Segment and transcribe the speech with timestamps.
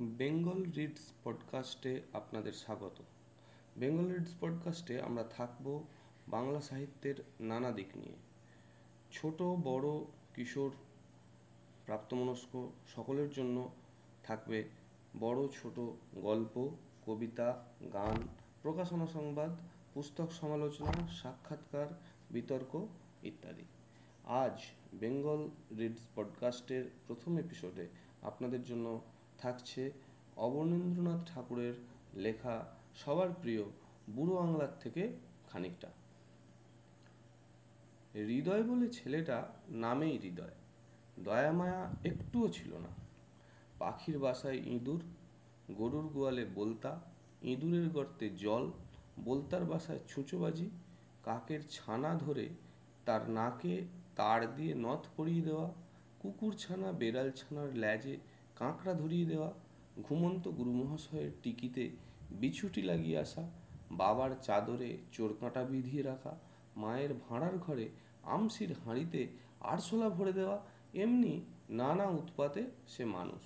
[0.00, 3.02] Bengal reads পডকাস্টে আপনাদের স্বাগত।
[3.76, 5.82] Bengal reads পডকাস্টে আমরা থাকব
[6.28, 8.12] বাংলা সাহিত্যের নানা দিক নিয়ে।
[9.12, 10.70] ছোট, বড়, কিশোর,
[11.86, 13.70] প্রাপ্তমনস্ক সকলের জন্য
[14.22, 14.68] থাকবে
[15.20, 15.80] বড়, ছোট
[16.14, 16.70] গল্প,
[17.06, 18.28] কবিতা, গান,
[18.62, 19.56] প্রকাশনা সংবাদ,
[19.94, 21.86] পুস্তক সমালোচনা, সাক্ষাৎকার,
[22.30, 22.86] বিতর্ক
[23.22, 23.62] ইত্যাদি।
[24.24, 24.60] আজ
[24.94, 27.88] বেঙ্গল রিডস পডকাস্টের প্রথম এপিসোডে
[28.22, 29.00] আপনাদের জন্য
[29.38, 29.90] থাকছে
[30.36, 31.74] অবনীন্দ্রনাথ ঠাকুরের
[32.14, 32.54] লেখা
[32.94, 33.64] সবার প্রিয়
[34.10, 35.02] বুড়ো আংলার থেকে
[35.50, 35.88] খানিকটা।
[38.14, 40.56] হৃদয় বলে ছেলেটা নামেই হৃদয়,
[41.24, 42.92] দয়া মায়া একটুও ছিল না।
[43.78, 45.00] পাখির বাসায় ইঁদুর,
[45.74, 47.00] গরুর গোয়ালে বলতা,
[47.42, 48.70] ইঁদুরের গর্তে জল,
[49.24, 50.70] বলতার বাসায় ছুঁচোবাজি,
[51.22, 52.48] কাকের ছানা ধরে
[53.04, 53.74] তার নাকে
[54.16, 55.72] তার দিয়ে নথ পরিয়ে দেওয়া,
[56.20, 58.16] কুকুর ছানা, বেড়াল ছানার ল্যাজে
[58.58, 59.52] কাঁকড়া ধরিয়ে দেওয়া,
[60.02, 61.90] ঘুমন্ত গুরুমহাশয়ের টিকিতে
[62.30, 63.50] বিছুটি লাগিয়ে আসা,
[63.90, 66.36] বাবার চাদরে চোরকাঁটা বিধিয়ে রাখা,
[66.76, 67.88] মায়ের ভাঁড়ার ঘরে
[68.22, 69.26] আমসির হাঁড়িতে
[69.60, 70.58] আরশোলা ভরে দেওয়া,
[70.94, 73.42] এমনি নানা উৎপাতে সে মানুষ।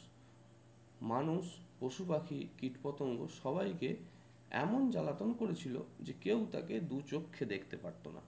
[1.02, 1.44] মানুষ,
[1.80, 3.96] পশু পাখি, কীটপতঙ্গ সবাইকে
[4.50, 8.20] এমন জ্বালাতন করেছিল যে কেউ তাকে দু চক্ষে দেখতে পারত না।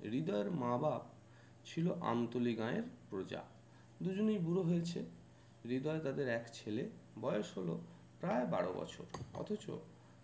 [0.00, 1.02] হৃদয়ের মা বাপ
[1.64, 3.42] ছিল আমতলি গাঁয়ের প্রজা।
[4.04, 5.00] দুজনেই বুড়ো হয়েছে।
[5.64, 7.80] হৃদয় তাদের এক ছেলে। বয়স হলো
[8.20, 9.70] প্রায় বারো বছর। অথচ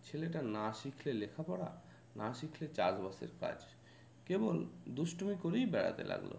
[0.05, 1.81] ছেলেটা না শিখলে লেখাপড়া,
[2.17, 3.57] না শিখলে চাষবাসের কাজ।
[4.27, 6.33] কেবল দুষ্টুমি করেই বেড়াতে লাগল।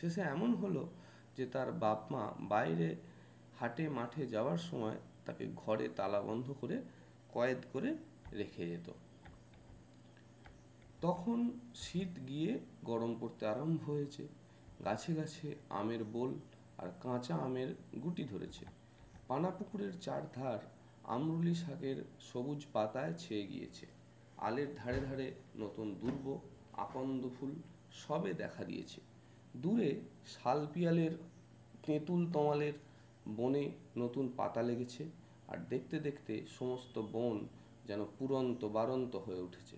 [0.00, 0.88] শেষে এমন হলো
[1.36, 2.96] যে তার বাপ মা বাইরে
[3.60, 4.96] হাটে মাঠে যাওয়ার সময়
[5.26, 6.82] তাকে ঘরে তালা বন্ধ করে
[7.34, 7.96] কয়েদ করে
[8.32, 8.92] রেখে যেত।
[11.00, 14.28] তখন শীত গিয়ে গরম পড়তে আরম্ভ হয়েছে।
[14.84, 16.34] গাছে গাছে আমের বোল
[16.80, 17.70] আর কাঁচা আমের
[18.02, 18.64] গুটি ধরেছে।
[19.28, 20.60] পানা পুকুরের চারধার
[21.04, 23.86] আমরুলি শাকের সবুজ পাতায় ছেয়ে গিয়েছে।
[24.38, 26.26] আলের ধারে ধারে নতুন দুর্ব,
[26.84, 27.52] আকন্দ ফুল
[27.92, 29.00] সবে দেখা দিয়েছে।
[29.56, 29.90] দূরে
[30.26, 31.12] শাল পিয়ালের,
[31.86, 32.72] তেঁতুল তমালের
[33.36, 33.64] বনে
[33.96, 35.04] নতুন পাতা লেগেছে
[35.48, 37.36] আর দেখতে দেখতে সমস্ত বন
[37.88, 39.76] যেন পুরন্ত বারন্ত হয়ে উঠেছে।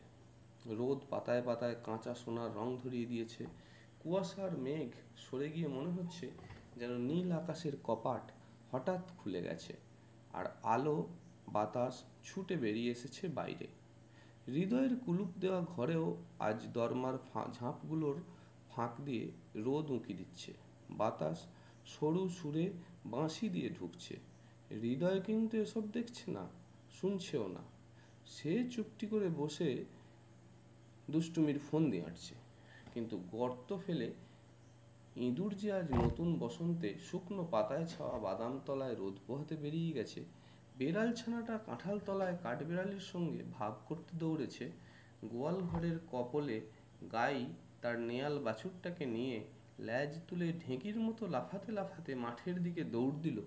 [0.79, 3.43] রোদ পাতায় পাতায় কাঁচা সোনার রং ধরিয়ে দিয়েছে।
[4.03, 6.27] কুয়াশার মেঘ সরে গিয়ে মনে হচ্ছে
[6.77, 8.33] যেন নীল আকাশের কপাট
[8.71, 9.73] হঠাৎ খুলে গেছে
[10.33, 11.09] আর আলো,
[11.49, 13.67] বাতাস ছুটে বেরিয়ে এসেছে বাইরে।
[14.47, 17.17] হৃদয়ের কুলুপ দেওয়া ঘরেও আজ দরমার
[17.59, 18.17] ঝাঁপগুলোর
[18.71, 20.53] ফাঁক দিয়ে রোদ উঁকি দিচ্ছে।
[20.91, 21.47] বাতাস
[21.87, 22.73] সরু সুরে
[23.07, 24.17] বাঁশি দিয়ে ঢুকছে।
[24.71, 26.49] হৃদয় কিন্তু এসব দেখছে না,
[27.01, 27.63] শুনছেও না।
[28.27, 29.85] সে চুপটি করে বসে
[31.11, 32.35] দুষ্টুমির ফোন দিয়ে আঁটছে
[32.95, 34.13] কিন্তু গর্ত ফেলে
[35.17, 40.25] ইঁদুর যে আজ নতুন বসন্তে শুকনো পাতায় ছাওয়া বাদাম তলায় রোদ পোহাতে বেরিয়ে গেছে,
[40.79, 44.71] বেড়াল ছানাটা কাঁঠাল তলায় কাঠবেড়ালির সঙ্গে ভাব করতে দৌড়েছে,
[45.25, 46.61] গোয়াল ঘরের কপলে
[47.13, 47.47] গাই
[47.83, 49.45] তার নেয়াল বাছুরটাকে নিয়ে
[49.81, 53.39] ল্যাজ তুলে ঢেঁকির মতো লাফাতে লাফাতে মাঠের দিকে দৌড় দিল,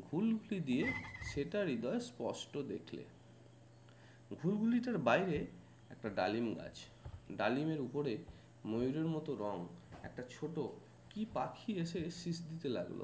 [0.00, 0.92] ঘুলঘুলি দিয়ে
[1.34, 3.04] সেটা হৃদয় স্পষ্ট দেখলে।
[4.42, 5.46] ঘুলঘুলিটার বাইরে
[5.90, 6.76] একটা ডালিম গাছ,
[7.32, 8.18] ডালিমের উপরে
[8.64, 9.66] ময়ূরের মতো রং,
[10.02, 10.58] একটা ছোট
[11.16, 13.00] কি পাখি এসে শীষ দিতে লাগল?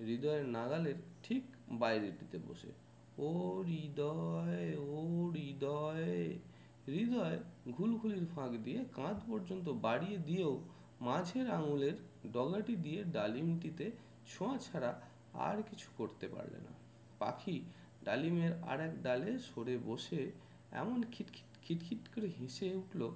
[0.00, 2.70] হৃদয়ের নাগালের ঠিক বাইরেটিতে বসে।
[3.18, 3.28] ও
[3.66, 6.38] হৃদয় ও হৃদয়।
[6.86, 7.38] হৃদয়
[7.72, 10.62] ঘুলঘুলির ফাঁক দিয়ে কাঁধ পর্যন্ত বাড়িয়ে দিয়েও
[11.00, 11.92] মাঝের আঙুলের
[12.32, 13.90] ডগাটি দিয়ে ডালিমটিতে
[14.28, 15.00] ছোঁয়া ছাড়া
[15.34, 16.72] আর কিছু করতে পারলে না।
[17.18, 17.64] পাখি
[18.04, 20.30] ডালিমের আর এক ডালে সরে বসে
[20.72, 23.10] এমন খিটখিট খিটখিট করে হেসে উঠল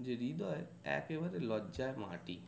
[0.00, 2.38] যে হৃদয় একেবারে লজ্জায় মাটি।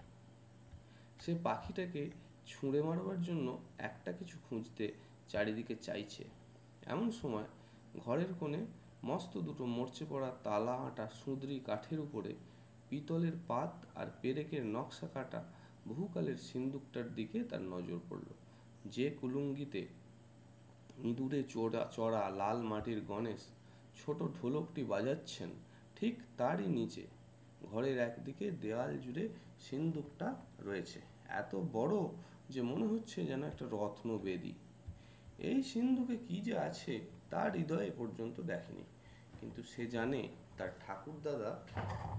[1.23, 2.11] সে পাখিটাকে
[2.47, 4.93] ছুঁড়ে মারবার জন্য একটা কিছু খুঁজতে
[5.29, 6.25] চারিদিকে চাইছে।
[6.87, 7.49] এমন সময়
[7.99, 8.61] ঘরের কোণে
[9.05, 12.35] মস্ত দুটো মরচে পড়া তালা আটা সুঁদরি কাঠের উপরে
[12.89, 15.41] পিতলের পাত আর পেরেকের নকশা কাটা
[15.89, 18.29] বহুকালের সিন্দুকটার দিকে তার নজর পড়ল।
[18.85, 19.87] যে কুলুঙ্গিতে
[21.05, 23.43] ইঁদুরে চোরা, চড়া লাল মাটির গণেশ
[23.99, 25.51] ছোট ঢোলকটি বাজাচ্ছেন,
[25.97, 27.05] ঠিক তারই নিচে
[27.63, 29.29] ঘরের একদিকে দেওয়াল জুড়ে
[29.61, 30.29] সিন্দুকটা
[30.59, 31.97] রয়েছে। এত বড়
[32.51, 34.55] যে মনে হচ্ছে যেন একটা রত্ন বেদি
[35.39, 37.01] এই সিন্ধুকে কি যে আছে,
[37.31, 38.85] তার হৃদয়ে পর্যন্ত দেখেনি।
[39.41, 41.53] কিন্তু সে জানে তার ঠাকুর দাদা,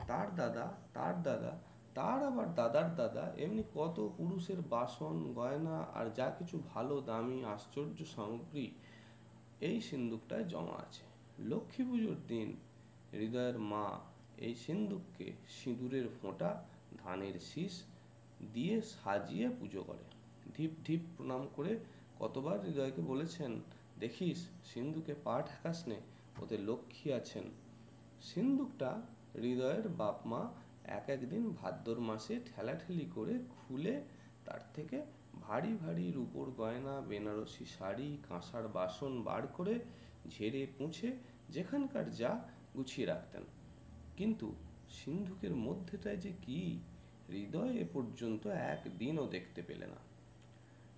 [0.07, 1.53] তার দাদা তার দাদা,
[1.93, 8.05] তার আবার দাদার দাদা, এমনি কত পুরুষের বাসন, গয়না আর যা কিছু ভালো, দামি, আশ্চর্য
[8.15, 8.65] সামগ্রী
[9.61, 11.03] এই সিন্দুকটায় জমা আছে।
[11.39, 12.49] লক্ষ্মী পুজোর দিন
[13.13, 13.85] হৃদয়ের মা
[14.37, 16.51] এই সিন্দুককে সিঁদুরের ফোঁটা,
[17.03, 17.73] ধানের শীষ
[18.53, 20.03] দিয়ে সাজিয়ে পুজো করে।
[20.57, 21.79] ঢিপ ঢিপ প্রণাম করে
[22.19, 23.61] কতবার হৃদয়কে বলেছেন,
[23.99, 25.95] দেখিস, সিন্ধুকে পা ঠেকাস নে
[26.39, 27.43] ওতে লক্ষ্মী আছেন।
[28.21, 29.01] সিন্ধুকটা
[29.35, 30.51] হৃদয়ের বাপ মা
[30.83, 34.03] এক একদিন ভাদ্র মাসে ঠেলাঠেলি করে খুলে
[34.45, 35.01] তার থেকে
[35.41, 39.79] ভারী ভারী রূপোর গয়না, বেনারসি শাড়ি, কাঁসার বাসন বার করে
[40.29, 41.17] ঝেড়ে পুঁছে
[41.49, 42.31] যেখানকার যা
[42.75, 43.43] গুছিয়ে রাখতেন।
[44.17, 44.55] কিন্তু
[44.89, 46.79] সিন্ধুকের মধ্যেটায় যে কি
[47.29, 49.99] হৃদয় এ পর্যন্ত একদিনও দেখতে পেলে না।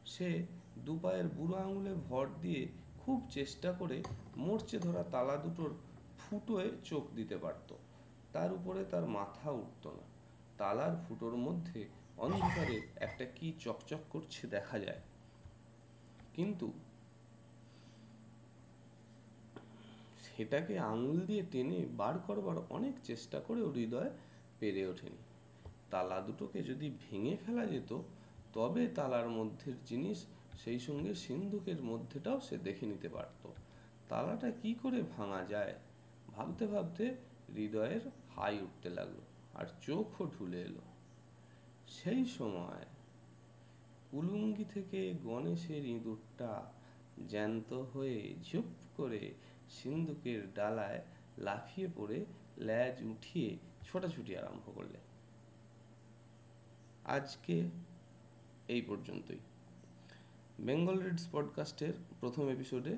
[0.06, 0.46] সে
[0.86, 2.68] দুপায়ের বুড়ো আঙুলে ভর দিয়ে
[3.06, 4.04] খুব চেষ্টা করে
[4.38, 5.76] মরচে ধরা তালা দুটোর
[6.20, 7.74] ফুটোয় চোখ দিতে পারত।
[8.34, 10.04] তার উপরে তার মাথা উঠত না।
[10.58, 11.86] তালার ফুটোর মধ্যে
[12.18, 15.02] অন্ধকারে একটা কি চকচক করছে দেখা যায়।
[16.34, 16.72] কিন্তু
[20.24, 24.10] সেটাকে আঙুল দিয়ে টেনে বার করবার অনেক চেষ্টা করেও হৃদয়
[24.60, 25.35] পেরে ওঠেনি।
[25.96, 28.02] তালা দুটোকে যদি ভেঙে ফেলা যেত,
[28.54, 30.26] তবে তালার মধ্যের জিনিস
[30.64, 33.50] সেই সঙ্গে সিন্ধুকের মধ্যেটাও সে দেখে নিতে পারত।
[34.10, 35.74] তালাটা কি করে ভাঙা যায়?
[36.28, 37.16] ভাবতে ভাবতে
[37.56, 38.02] হৃদয়ের
[38.36, 39.22] হাই উঠতে লাগল
[39.54, 40.82] আর চোখও ঢুলে এলো।
[41.88, 42.86] সেই সময়
[44.12, 46.72] কুলুঙ্গি থেকে গণেশের ইঁদুরটা
[47.28, 48.66] জ্যান্ত হয়ে ঝুপ
[48.98, 49.34] করে
[49.70, 51.02] সিন্ধুকের ডালায়
[51.38, 52.26] লাফিয়ে পড়ে
[52.58, 55.15] ল্যাজ উঠিয়ে ছোটাছুটি আরম্ভ করলে।
[57.06, 57.70] আজকে
[58.68, 59.40] এই পর্যন্তই।
[60.60, 62.96] বেঙ্গল রিডস পডকাস্টের প্রথম এপিসোডে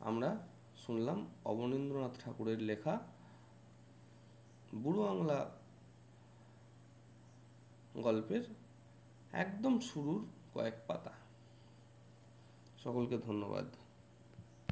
[0.00, 3.00] আমরা শুনলাম অবনীন্দ্রনাথ ঠাকুরের লেখা
[4.74, 5.50] বুড়ো বাংলা
[7.94, 8.42] গল্পের
[9.32, 11.10] একদম শুরুর কয়েক পাতা।
[12.78, 13.64] সকলকে ধন্যবাদ।